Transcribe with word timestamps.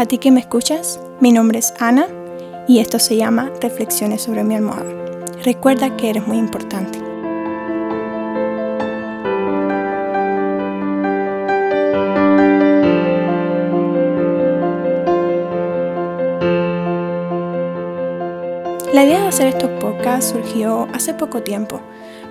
A 0.00 0.06
ti 0.06 0.16
que 0.16 0.30
me 0.30 0.40
escuchas, 0.40 0.98
mi 1.20 1.30
nombre 1.30 1.58
es 1.58 1.74
Ana 1.78 2.06
y 2.66 2.78
esto 2.78 2.98
se 2.98 3.18
llama 3.18 3.52
Reflexiones 3.60 4.22
sobre 4.22 4.44
mi 4.44 4.54
almohada. 4.54 4.90
Recuerda 5.44 5.94
que 5.98 6.08
eres 6.08 6.26
muy 6.26 6.38
importante. 6.38 6.98
La 18.94 19.04
idea 19.04 19.20
de 19.20 19.28
hacer 19.28 19.48
estos 19.48 19.68
podcasts 19.82 20.30
surgió 20.30 20.88
hace 20.94 21.12
poco 21.12 21.42
tiempo, 21.42 21.82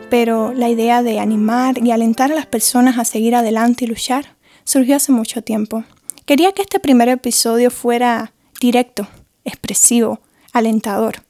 pero 0.09 0.53
la 0.53 0.69
idea 0.69 1.03
de 1.03 1.19
animar 1.19 1.77
y 1.77 1.91
alentar 1.91 2.31
a 2.31 2.35
las 2.35 2.47
personas 2.47 2.97
a 2.97 3.05
seguir 3.05 3.35
adelante 3.35 3.85
y 3.85 3.89
luchar 3.89 4.37
surgió 4.63 4.95
hace 4.95 5.11
mucho 5.11 5.43
tiempo. 5.43 5.83
Quería 6.29 6.51
que 6.51 6.61
este 6.61 6.79
primer 6.79 7.09
episodio 7.09 7.71
fuera 7.71 8.33
directo, 8.61 9.07
expresivo, 9.45 10.21
alentador, 10.53 11.23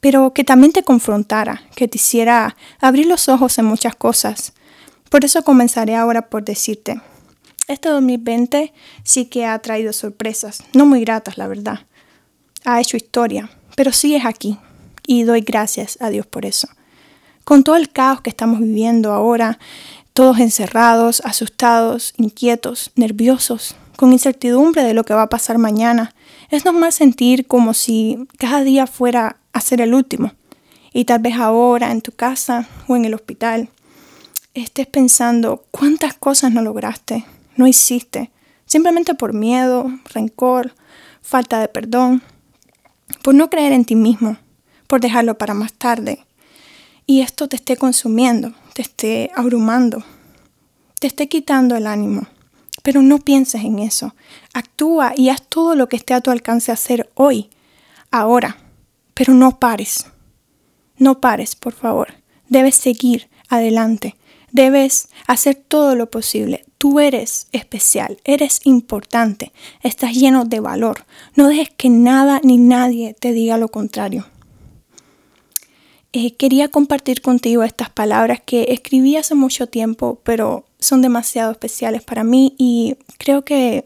pero 0.00 0.32
que 0.34 0.42
también 0.42 0.72
te 0.72 0.82
confrontara, 0.82 1.62
que 1.76 1.86
te 1.86 1.98
hiciera 1.98 2.56
abrir 2.80 3.06
los 3.06 3.28
ojos 3.28 3.56
en 3.58 3.66
muchas 3.66 3.94
cosas. 3.94 4.52
Por 5.08 5.24
eso 5.24 5.44
comenzaré 5.44 5.94
ahora 5.94 6.30
por 6.30 6.42
decirte, 6.42 7.00
este 7.68 7.90
2020 7.90 8.72
sí 9.04 9.26
que 9.26 9.46
ha 9.46 9.56
traído 9.60 9.92
sorpresas, 9.92 10.64
no 10.74 10.84
muy 10.84 11.02
gratas, 11.02 11.38
la 11.38 11.46
verdad. 11.46 11.86
Ha 12.64 12.80
hecho 12.80 12.96
historia, 12.96 13.50
pero 13.76 13.92
sí 13.92 14.16
es 14.16 14.24
aquí, 14.24 14.58
y 15.06 15.22
doy 15.22 15.42
gracias 15.42 15.96
a 16.00 16.10
Dios 16.10 16.26
por 16.26 16.44
eso. 16.44 16.66
Con 17.44 17.62
todo 17.62 17.76
el 17.76 17.90
caos 17.90 18.20
que 18.20 18.30
estamos 18.30 18.58
viviendo 18.58 19.12
ahora, 19.12 19.60
todos 20.12 20.40
encerrados, 20.40 21.22
asustados, 21.24 22.14
inquietos, 22.16 22.90
nerviosos, 22.96 23.76
con 24.00 24.14
incertidumbre 24.14 24.82
de 24.82 24.94
lo 24.94 25.04
que 25.04 25.12
va 25.12 25.24
a 25.24 25.28
pasar 25.28 25.58
mañana. 25.58 26.14
Es 26.48 26.64
normal 26.64 26.90
sentir 26.90 27.46
como 27.46 27.74
si 27.74 28.26
cada 28.38 28.64
día 28.64 28.86
fuera 28.86 29.36
a 29.52 29.60
ser 29.60 29.82
el 29.82 29.92
último. 29.92 30.32
Y 30.94 31.04
tal 31.04 31.18
vez 31.18 31.34
ahora 31.34 31.92
en 31.92 32.00
tu 32.00 32.10
casa 32.10 32.66
o 32.88 32.96
en 32.96 33.04
el 33.04 33.12
hospital 33.12 33.68
estés 34.54 34.86
pensando 34.86 35.66
cuántas 35.70 36.14
cosas 36.14 36.50
no 36.50 36.62
lograste, 36.62 37.26
no 37.56 37.66
hiciste, 37.66 38.30
simplemente 38.64 39.12
por 39.12 39.34
miedo, 39.34 39.90
rencor, 40.14 40.72
falta 41.20 41.60
de 41.60 41.68
perdón, 41.68 42.22
por 43.20 43.34
no 43.34 43.50
creer 43.50 43.72
en 43.72 43.84
ti 43.84 43.96
mismo, 43.96 44.38
por 44.86 45.02
dejarlo 45.02 45.36
para 45.36 45.52
más 45.52 45.74
tarde. 45.74 46.24
Y 47.04 47.20
esto 47.20 47.50
te 47.50 47.56
esté 47.56 47.76
consumiendo, 47.76 48.54
te 48.72 48.80
esté 48.80 49.30
abrumando, 49.36 50.02
te 50.98 51.06
esté 51.06 51.28
quitando 51.28 51.76
el 51.76 51.86
ánimo. 51.86 52.26
Pero 52.82 53.02
no 53.02 53.18
pienses 53.18 53.62
en 53.64 53.78
eso. 53.78 54.14
Actúa 54.54 55.12
y 55.16 55.28
haz 55.28 55.42
todo 55.42 55.74
lo 55.74 55.88
que 55.88 55.96
esté 55.96 56.14
a 56.14 56.20
tu 56.20 56.30
alcance 56.30 56.72
hacer 56.72 57.10
hoy, 57.14 57.50
ahora. 58.10 58.56
Pero 59.14 59.34
no 59.34 59.58
pares. 59.58 60.06
No 60.96 61.20
pares, 61.20 61.56
por 61.56 61.72
favor. 61.72 62.14
Debes 62.48 62.76
seguir 62.76 63.28
adelante. 63.48 64.16
Debes 64.52 65.08
hacer 65.26 65.54
todo 65.54 65.94
lo 65.94 66.10
posible. 66.10 66.64
Tú 66.78 66.98
eres 66.98 67.46
especial, 67.52 68.18
eres 68.24 68.60
importante, 68.64 69.52
estás 69.82 70.14
lleno 70.14 70.46
de 70.46 70.60
valor. 70.60 71.04
No 71.36 71.46
dejes 71.46 71.68
que 71.76 71.90
nada 71.90 72.40
ni 72.42 72.56
nadie 72.56 73.14
te 73.14 73.32
diga 73.32 73.58
lo 73.58 73.68
contrario. 73.68 74.26
Eh, 76.12 76.34
quería 76.34 76.68
compartir 76.68 77.20
contigo 77.20 77.62
estas 77.62 77.90
palabras 77.90 78.40
que 78.44 78.68
escribí 78.70 79.16
hace 79.16 79.34
mucho 79.34 79.68
tiempo, 79.68 80.20
pero 80.24 80.64
son 80.80 81.02
demasiado 81.02 81.52
especiales 81.52 82.02
para 82.02 82.24
mí 82.24 82.54
y 82.58 82.96
creo 83.18 83.44
que 83.44 83.84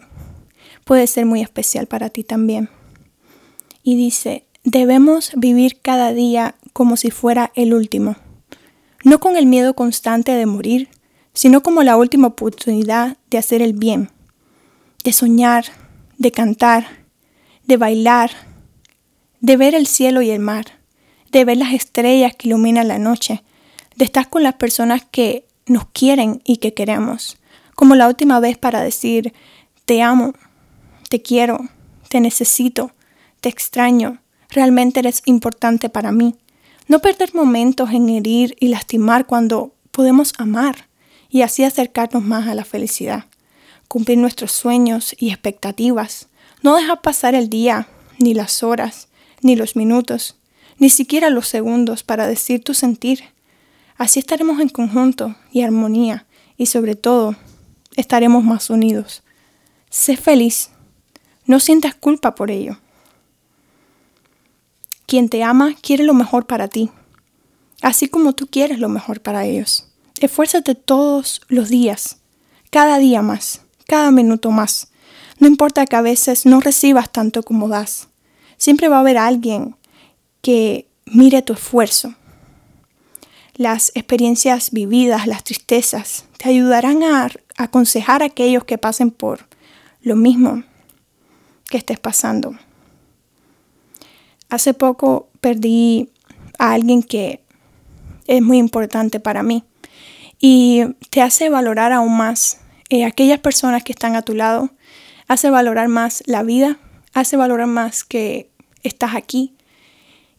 puede 0.85 1.07
ser 1.07 1.27
muy 1.27 1.41
especial 1.41 1.87
para 1.87 2.11
ti 2.11 2.25
también. 2.25 2.69
Y 3.83 3.97
dice, 3.97 4.47
debemos 4.65 5.33
vivir 5.37 5.81
cada 5.81 6.13
día 6.13 6.55
como 6.73 6.97
si 6.97 7.11
fuera 7.11 7.53
el 7.55 7.75
último, 7.75 8.17
no 9.05 9.21
con 9.21 9.37
el 9.37 9.47
miedo 9.47 9.75
constante 9.75 10.33
de 10.33 10.47
morir, 10.47 10.89
sino 11.35 11.63
como 11.63 11.83
la 11.83 11.97
última 11.97 12.29
oportunidad 12.29 13.19
de 13.31 13.39
hacer 13.39 13.61
el 13.61 13.73
bien, 13.73 14.11
de 15.03 15.13
soñar, 15.13 15.67
de 16.17 16.33
cantar, 16.33 16.87
de 17.67 17.77
bailar, 17.77 18.31
de 19.41 19.57
ver 19.57 19.75
el 19.75 19.87
cielo 19.87 20.23
y 20.23 20.31
el 20.31 20.41
mar 20.41 20.85
de 21.35 21.45
ver 21.45 21.57
las 21.57 21.75
estrellas 21.75 22.35
que 22.37 22.47
iluminan 22.49 22.87
la 22.87 22.99
noche, 22.99 23.43
de 23.97 24.05
estar 24.05 24.31
con 24.31 24.45
las 24.45 24.55
personas 24.55 25.05
que 25.05 25.47
nos 25.67 25.87
quieren 25.87 26.43
y 26.45 26.59
que 26.59 26.75
queremos, 26.75 27.39
como 27.75 27.95
la 27.95 28.09
última 28.09 28.41
vez 28.41 28.59
para 28.59 28.83
decir, 28.83 29.33
te 29.85 30.03
amo, 30.03 30.35
te 31.09 31.23
quiero, 31.23 31.59
te 32.09 32.21
necesito, 32.21 32.93
te 33.41 33.49
extraño, 33.49 34.21
realmente 34.51 35.01
eres 35.01 35.23
importante 35.25 35.89
para 35.89 36.13
mí. 36.13 36.37
No 36.87 37.01
perder 37.01 37.35
momentos 37.35 37.91
en 37.91 38.09
herir 38.09 38.57
y 38.61 38.69
lastimar 38.69 39.27
cuando 39.27 39.75
podemos 39.91 40.33
amar 40.39 40.89
y 41.31 41.43
así 41.43 41.65
acercarnos 41.65 42.23
más 42.23 42.47
a 42.47 42.55
la 42.55 42.65
felicidad. 42.65 43.25
Cumplir 43.89 44.19
nuestros 44.19 44.53
sueños 44.53 45.15
y 45.19 45.31
expectativas. 45.31 46.29
No 46.63 46.77
dejar 46.77 47.01
pasar 47.01 47.35
el 47.35 47.49
día, 47.49 47.89
ni 48.19 48.35
las 48.35 48.63
horas, 48.63 49.09
ni 49.43 49.57
los 49.57 49.77
minutos 49.77 50.37
ni 50.79 50.91
siquiera 50.91 51.31
los 51.31 51.49
segundos 51.49 52.03
para 52.03 52.27
decir 52.27 52.63
tu 52.63 52.75
sentir. 52.75 53.25
Así 53.97 54.19
estaremos 54.19 54.61
en 54.61 54.69
conjunto 54.69 55.37
y 55.53 55.63
armonía 55.63 56.27
y 56.57 56.67
sobre 56.67 56.97
todo 56.97 57.37
estaremos 57.97 58.43
más 58.43 58.71
unidos. 58.71 59.23
Sé 59.89 60.17
feliz, 60.17 60.71
no 61.47 61.61
sientas 61.61 61.95
culpa 61.95 62.35
por 62.35 62.51
ello. 62.51 62.79
Quien 65.07 65.29
te 65.29 65.45
ama 65.45 65.75
quiere 65.81 66.05
lo 66.05 66.15
mejor 66.15 66.47
para 66.47 66.69
ti, 66.69 66.91
así 67.83 68.09
como 68.09 68.33
tú 68.33 68.49
quieres 68.49 68.79
lo 68.79 68.89
mejor 68.89 69.21
para 69.21 69.45
ellos. 69.45 69.89
Esfuérzate 70.21 70.75
todos 70.75 71.41
los 71.49 71.69
días, 71.69 72.19
cada 72.71 72.99
día 72.99 73.23
más, 73.23 73.61
cada 73.87 74.11
minuto 74.11 74.51
más. 74.51 74.91
No 75.39 75.47
importa 75.47 75.87
que 75.87 75.97
a 75.97 76.01
veces 76.01 76.47
no 76.47 76.61
recibas 76.61 77.13
tanto 77.13 77.43
como 77.43 77.69
das. 77.69 78.09
Siempre 78.57 78.89
va 78.89 78.97
a 78.97 79.01
haber 79.01 79.19
alguien 79.19 79.77
que 80.41 80.89
mire 81.05 81.43
tu 81.43 81.53
esfuerzo. 81.53 82.15
Las 83.57 83.93
experiencias 83.95 84.71
vividas, 84.73 85.27
las 85.27 85.45
tristezas, 85.45 86.27
te 86.39 86.49
ayudarán 86.49 87.03
a 87.03 87.31
aconsejar 87.57 88.23
a 88.23 88.27
aquellos 88.27 88.65
que 88.65 88.79
pasen 88.79 89.11
por 89.11 89.47
lo 90.03 90.17
mismo 90.17 90.65
que 91.69 91.79
estés 91.79 91.99
pasando. 91.99 92.57
Hace 94.51 94.75
poco 94.75 95.29
perdí 95.41 96.11
a 96.59 96.73
alguien 96.73 97.03
que 97.03 97.41
es 98.27 98.43
muy 98.43 98.59
importante 98.59 99.21
para 99.21 99.43
mí 99.43 99.65
y 100.41 100.85
te 101.11 101.23
hace 101.23 101.49
valorar 101.49 101.93
aún 101.93 102.17
más 102.17 102.59
eh, 102.91 103.05
aquellas 103.05 103.39
personas 103.39 103.83
que 103.83 103.93
están 103.93 104.15
a 104.15 104.23
tu 104.23 104.35
lado, 104.35 104.71
hace 105.27 105.49
valorar 105.49 105.89
más 105.89 106.23
la 106.27 106.43
vida, 106.43 106.79
hace 107.13 107.37
valorar 107.37 107.67
más 107.67 108.05
que 108.05 108.51
estás 108.83 109.15
aquí, 109.15 109.55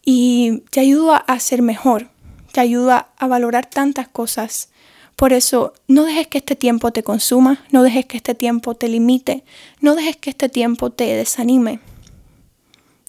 y 0.06 0.60
te 0.70 0.80
ayuda 0.80 1.18
a 1.18 1.40
ser 1.40 1.64
mejor, 1.64 2.10
te 2.56 2.62
ayuda 2.62 3.10
a 3.18 3.28
valorar 3.28 3.70
tantas 3.70 4.08
cosas. 4.08 4.70
Por 5.18 5.34
eso, 5.34 5.74
no 5.90 6.06
dejes 6.06 6.28
que 6.28 6.38
este 6.38 6.56
tiempo 6.56 6.94
te 6.94 7.04
consuma, 7.04 7.66
no 7.70 7.84
dejes 7.84 8.06
que 8.06 8.16
este 8.16 8.34
tiempo 8.34 8.76
te 8.76 8.88
limite, 8.88 9.44
no 9.82 9.94
dejes 9.94 10.16
que 10.16 10.30
este 10.30 10.48
tiempo 10.48 10.90
te 10.90 11.04
desanime. 11.04 11.82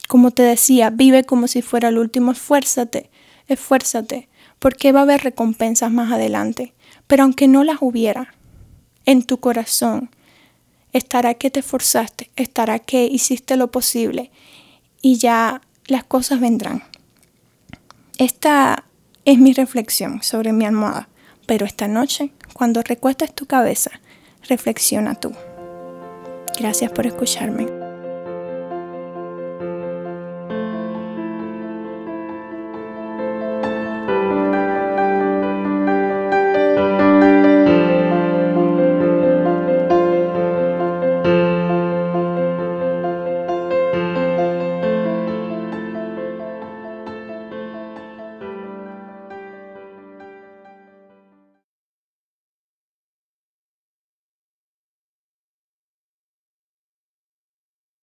Como 0.09 0.33
te 0.33 0.43
decía, 0.43 0.91
vive 0.91 1.23
como 1.23 1.47
si 1.47 1.63
fuera 1.63 1.91
el 1.91 1.99
último, 1.99 2.33
esfuérzate, 2.33 3.09
esfuérzate, 3.47 4.29
porque 4.59 4.91
va 4.91 4.99
a 4.99 5.03
haber 5.05 5.21
recompensas 5.23 5.93
más 5.93 6.11
adelante. 6.11 6.75
Pero 7.07 7.23
aunque 7.23 7.47
no 7.47 7.63
las 7.63 7.77
hubiera, 7.81 8.35
en 9.05 9.23
tu 9.23 9.39
corazón 9.39 10.11
estará 10.93 11.35
que 11.35 11.53
te 11.53 11.61
esforzaste, 11.61 12.31
estará 12.35 12.81
que 12.81 13.05
hiciste 13.05 13.57
lo 13.57 13.71
posible 13.71 14.33
y 15.03 15.19
ya 15.19 15.61
las 15.87 16.03
cosas 16.03 16.41
vendrán. 16.41 16.83
Esta 18.19 18.86
es 19.27 19.39
mi 19.39 19.53
reflexión 19.53 20.23
sobre 20.23 20.53
mi 20.53 20.65
almohada, 20.65 21.09
pero 21.47 21.67
esta 21.67 21.89
noche, 21.89 22.31
cuando 22.55 22.81
recuestes 22.83 23.35
tu 23.35 23.45
cabeza, 23.47 23.91
reflexiona 24.49 25.17
tú. 25.17 25.33
Gracias 26.59 26.93
por 26.93 27.07
escucharme. 27.07 27.76